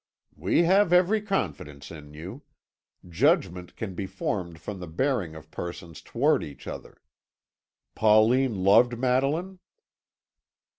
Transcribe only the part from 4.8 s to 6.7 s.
bearing of persons towards each